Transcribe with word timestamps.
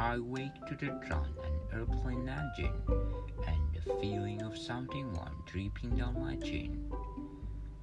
I 0.00 0.20
wake 0.20 0.54
to 0.68 0.76
the 0.76 0.92
drone 1.08 1.34
and 1.44 1.80
airplane 1.80 2.28
engine 2.28 2.72
and 3.48 3.60
the 3.74 3.94
feeling 4.00 4.40
of 4.42 4.56
something 4.56 5.12
warm 5.12 5.42
dripping 5.44 5.96
down 5.96 6.20
my 6.20 6.36
chin. 6.36 6.88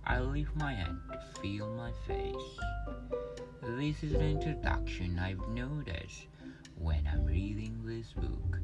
I 0.05 0.21
lift 0.21 0.55
my 0.55 0.73
hand 0.73 0.97
to 1.11 1.41
feel 1.41 1.67
my 1.75 1.91
face. 2.07 2.59
This 3.61 4.01
is 4.01 4.13
an 4.13 4.21
introduction 4.21 5.19
I've 5.19 5.45
noticed 5.49 6.27
when 6.77 7.05
I'm 7.11 7.25
reading 7.25 7.81
this 7.83 8.13
book. 8.13 8.59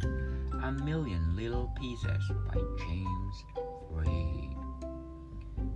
A 0.64 0.72
Million 0.72 1.36
Little 1.36 1.74
Pieces 1.78 2.24
by 2.48 2.62
James 2.80 3.44
Frey. 3.92 4.50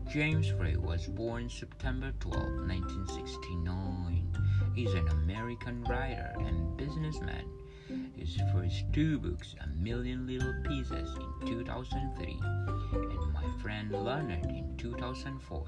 James 0.09 0.47
Frey 0.47 0.77
was 0.77 1.07
born 1.07 1.49
September 1.49 2.13
12, 2.21 2.41
1969. 2.41 4.31
He's 4.73 4.93
an 4.93 5.09
American 5.09 5.83
writer 5.83 6.33
and 6.39 6.77
businessman. 6.77 7.43
His 8.15 8.37
first 8.53 8.85
two 8.93 9.19
books, 9.19 9.55
A 9.61 9.67
Million 9.67 10.25
Little 10.25 10.53
Pieces 10.63 11.15
in 11.15 11.47
2003 11.47 12.39
and 12.93 13.33
My 13.33 13.45
Friend 13.61 13.91
Leonard 13.91 14.45
in 14.45 14.75
2005, 14.77 15.63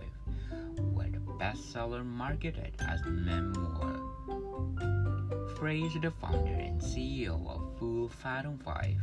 were 0.93 1.03
the 1.03 1.20
bestseller 1.40 2.05
marketed 2.05 2.73
as 2.80 3.02
memoir. 3.05 3.99
Is 5.59 5.93
the 6.02 6.12
founder 6.12 6.53
and 6.53 6.80
CEO 6.80 7.45
of 7.48 7.77
Full 7.77 8.07
Fathom 8.09 8.57
5, 8.59 8.95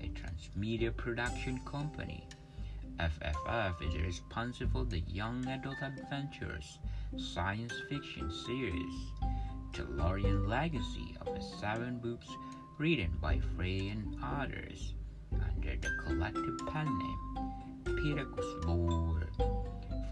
a 0.00 0.08
transmedia 0.08 0.96
production 0.96 1.60
company. 1.64 2.26
FFF 2.98 3.80
is 3.86 3.96
responsible 4.02 4.84
for 4.84 4.90
the 4.90 5.00
young 5.00 5.46
adult 5.46 5.76
adventures 5.82 6.78
science 7.16 7.74
fiction 7.88 8.30
series, 8.30 8.94
The 9.72 9.84
Lorien 9.84 10.48
Legacies 10.48 11.16
the 11.24 11.40
seven 11.40 11.98
books 11.98 12.26
written 12.78 13.16
by 13.20 13.38
Frey 13.56 13.88
and 13.88 14.16
others 14.22 14.94
under 15.32 15.76
the 15.76 15.90
collective 16.04 16.58
pen 16.66 16.86
name 16.86 17.96
Pittacus 17.96 18.46
Lore. 18.66 19.30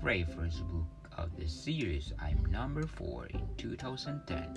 Frey's 0.00 0.26
first 0.34 0.66
book 0.68 0.86
of 1.16 1.36
the 1.36 1.48
series, 1.48 2.12
I'm 2.20 2.44
Number 2.46 2.86
4 2.86 3.26
in 3.26 3.48
2010, 3.56 4.56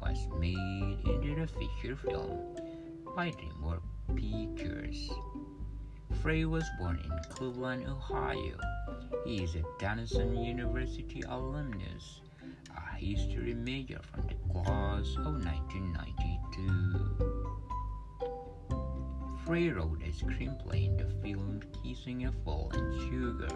was 0.00 0.26
made 0.38 0.98
into 1.04 1.34
the 1.34 1.46
feature 1.46 1.96
film 1.96 2.56
by 3.14 3.30
DreamWorks 3.30 4.56
Pictures. 4.56 5.10
Frey 6.22 6.46
was 6.46 6.64
born 6.78 6.98
in 7.04 7.34
Cleveland, 7.34 7.86
Ohio. 7.86 8.58
He 9.26 9.42
is 9.44 9.54
a 9.56 9.62
Denison 9.78 10.42
University 10.42 11.22
alumnus, 11.28 12.22
a 12.76 12.96
history 12.96 13.54
major 13.54 14.00
from 14.10 14.26
the 14.26 14.34
class 14.52 15.16
of 15.18 15.44
1992. 15.44 17.42
Frey 19.44 19.70
wrote 19.70 20.00
a 20.02 20.10
screenplay 20.10 20.86
in 20.86 20.96
the 20.96 21.06
film 21.20 21.60
Kissing 21.82 22.26
a 22.26 22.30
and 22.30 23.00
Sugar, 23.02 23.48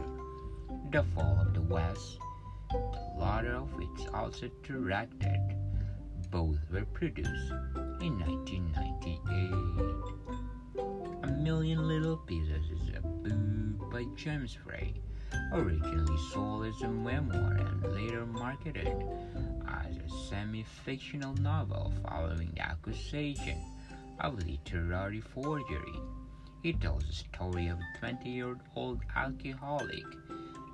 The 0.90 1.04
Fall 1.14 1.38
of 1.40 1.54
the 1.54 1.62
West, 1.62 2.18
the 2.70 2.76
latter 3.16 3.54
of 3.54 3.72
which 3.74 4.08
also 4.12 4.50
directed. 4.64 5.56
Both 6.30 6.58
were 6.72 6.86
produced 6.86 7.52
in 8.00 8.18
1998. 8.18 10.26
A 11.22 11.30
Million 11.40 11.86
Little 11.86 12.16
Pieces 12.16 12.68
is 12.70 12.88
a 12.96 13.00
book 13.00 13.92
by 13.92 14.04
James 14.16 14.54
Frey, 14.54 15.00
originally 15.52 16.18
sold 16.32 16.66
as 16.66 16.82
a 16.82 16.88
memoir 16.88 17.45
marketed 18.46 19.04
as 19.66 19.96
a 19.96 20.28
semi-fictional 20.28 21.34
novel 21.34 21.92
following 22.08 22.48
the 22.54 22.60
accusation 22.60 23.58
of 24.20 24.38
literary 24.46 25.20
forgery. 25.20 25.98
It 26.62 26.80
tells 26.80 27.04
the 27.08 27.12
story 27.12 27.66
of 27.66 27.78
a 27.78 28.06
20-year-old 28.06 29.00
alcoholic 29.16 30.04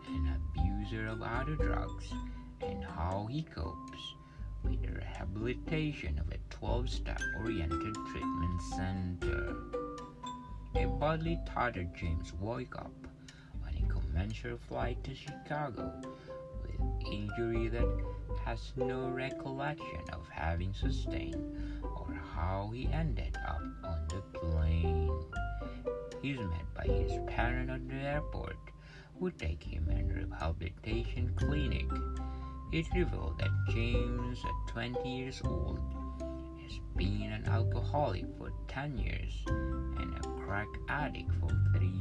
and 0.06 0.36
abuser 0.36 1.06
of 1.06 1.22
other 1.22 1.54
drugs 1.54 2.12
and 2.60 2.84
how 2.84 3.26
he 3.30 3.42
copes 3.42 4.02
with 4.62 4.82
the 4.82 4.92
rehabilitation 4.92 6.18
of 6.18 6.26
a 6.30 6.54
12-step 6.54 7.22
oriented 7.40 7.94
treatment 8.10 8.60
center. 8.76 9.56
A 10.74 10.86
badly 11.00 11.38
tattered 11.46 11.94
James 11.96 12.34
woke 12.34 12.76
up 12.76 12.92
on 13.64 13.74
a 13.74 13.88
commercial 13.90 14.58
flight 14.68 15.02
to 15.04 15.14
Chicago 15.14 15.90
injury 17.12 17.68
that 17.68 17.86
has 18.44 18.72
no 18.76 19.08
recollection 19.08 20.00
of 20.12 20.26
having 20.30 20.72
sustained 20.72 21.82
or 21.82 22.08
how 22.34 22.70
he 22.74 22.88
ended 22.92 23.36
up 23.46 23.62
on 23.84 24.08
the 24.08 24.22
plane. 24.38 25.10
He's 26.22 26.38
met 26.38 26.74
by 26.74 26.86
his 26.86 27.12
parent 27.26 27.70
at 27.70 27.88
the 27.88 27.94
airport 27.94 28.56
who 29.18 29.30
take 29.30 29.62
him 29.62 29.88
in 29.90 30.10
a 30.10 30.14
rehabilitation 30.14 31.32
clinic. 31.36 31.86
It 32.72 32.86
revealed 32.94 33.38
that 33.38 33.50
James, 33.70 34.38
at 34.44 34.72
20 34.72 35.08
years 35.08 35.42
old, 35.44 35.78
has 36.62 36.80
been 36.96 37.30
an 37.30 37.46
alcoholic 37.46 38.24
for 38.38 38.50
10 38.68 38.98
years 38.98 39.32
and 39.46 40.16
a 40.16 40.28
crack 40.40 40.68
addict 40.88 41.30
for 41.38 41.50
3. 41.76 42.00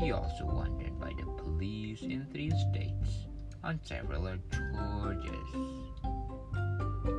He 0.00 0.12
also 0.12 0.44
wanted 0.44 0.98
by 0.98 1.12
the 1.16 1.26
police 1.42 2.02
in 2.02 2.26
3 2.32 2.50
states 2.50 3.29
on 3.62 3.80
several 3.84 4.26
charges. 4.52 5.50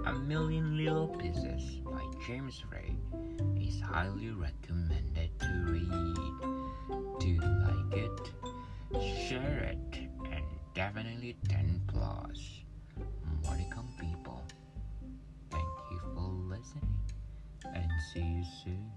A 0.05 0.13
Million 0.13 0.77
Little 0.77 1.07
Pieces 1.07 1.79
by 1.85 2.01
James 2.27 2.61
Frey 2.69 2.95
is 3.59 3.79
highly 3.79 4.29
recommended 4.29 5.29
to 5.39 5.47
read. 5.65 7.19
Do 7.19 7.27
you 7.27 7.41
like 7.41 7.93
it, 7.93 8.31
share 9.27 9.71
it, 9.71 9.99
and 10.31 10.43
definitely 10.73 11.37
10 11.49 11.81
plus. 11.87 12.63
Modicum 13.43 13.87
people. 13.99 14.43
Thank 15.51 15.63
you 15.91 15.99
for 16.15 16.29
listening 16.55 16.95
and 17.65 17.91
see 18.13 18.21
you 18.21 18.43
soon. 18.63 18.91